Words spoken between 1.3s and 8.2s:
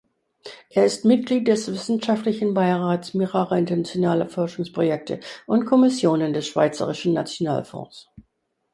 des wissenschaftlichen Beirats mehrerer internationaler Forschungsprojekte und Kommissionen des Schweizerischen Nationalfonds.